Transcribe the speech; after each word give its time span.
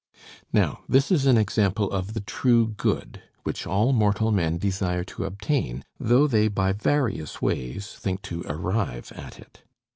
Now, 0.51 0.79
this 0.89 1.11
is 1.11 1.27
an 1.27 1.37
example 1.37 1.91
of 1.91 2.15
the 2.15 2.21
true 2.21 2.69
good, 2.69 3.21
which 3.43 3.67
all 3.67 3.93
mortal 3.93 4.31
men 4.31 4.57
desire 4.57 5.03
to 5.03 5.25
obtain, 5.25 5.83
though 5.99 6.25
they 6.25 6.47
by 6.47 6.71
various 6.73 7.39
ways 7.39 7.91
think 7.99 8.23
to 8.23 8.43
arrive 8.47 9.11
at 9.11 9.37
it. 9.37 9.61